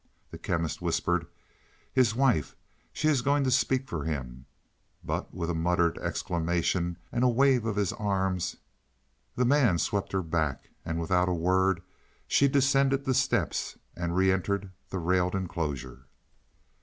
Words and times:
The 0.31 0.39
Chemist 0.39 0.81
whispered, 0.81 1.27
"His 1.93 2.15
wife; 2.15 2.55
she 2.91 3.07
is 3.07 3.21
going 3.21 3.43
to 3.43 3.51
speak 3.51 3.87
for 3.87 4.03
him." 4.03 4.47
But 5.03 5.31
with 5.31 5.47
a 5.47 5.53
muttered 5.53 5.99
exclamation 5.99 6.97
and 7.11 7.35
wave 7.35 7.67
of 7.67 7.75
his 7.75 7.93
arm, 7.93 8.39
the 9.35 9.45
man 9.45 9.77
swept 9.77 10.11
her 10.13 10.23
back, 10.23 10.71
and 10.83 10.99
without 10.99 11.29
a 11.29 11.33
word 11.33 11.83
she 12.27 12.47
descended 12.47 13.05
the 13.05 13.13
steps 13.13 13.77
and 13.95 14.15
reentered 14.15 14.71
the 14.89 14.97
railed 14.97 15.35
enclosure. 15.35 16.07